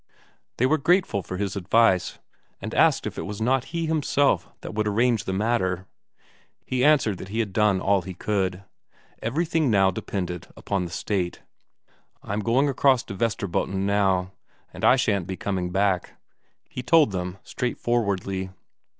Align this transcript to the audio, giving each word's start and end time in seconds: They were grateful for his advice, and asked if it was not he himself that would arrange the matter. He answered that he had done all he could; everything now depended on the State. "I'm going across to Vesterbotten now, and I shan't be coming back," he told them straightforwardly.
They 0.57 0.65
were 0.65 0.79
grateful 0.79 1.21
for 1.21 1.37
his 1.37 1.55
advice, 1.55 2.17
and 2.59 2.73
asked 2.73 3.05
if 3.05 3.19
it 3.19 3.25
was 3.27 3.39
not 3.39 3.65
he 3.65 3.85
himself 3.85 4.49
that 4.61 4.73
would 4.73 4.87
arrange 4.87 5.25
the 5.25 5.31
matter. 5.31 5.85
He 6.65 6.83
answered 6.83 7.19
that 7.19 7.27
he 7.27 7.37
had 7.37 7.53
done 7.53 7.79
all 7.79 8.01
he 8.01 8.15
could; 8.15 8.63
everything 9.21 9.69
now 9.69 9.91
depended 9.91 10.47
on 10.71 10.85
the 10.85 10.89
State. 10.91 11.43
"I'm 12.23 12.39
going 12.39 12.67
across 12.67 13.03
to 13.03 13.13
Vesterbotten 13.13 13.85
now, 13.85 14.31
and 14.73 14.83
I 14.83 14.95
shan't 14.95 15.27
be 15.27 15.37
coming 15.37 15.69
back," 15.69 16.19
he 16.67 16.81
told 16.81 17.11
them 17.11 17.37
straightforwardly. 17.43 18.49